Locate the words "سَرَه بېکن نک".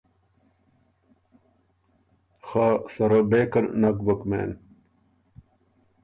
2.93-3.97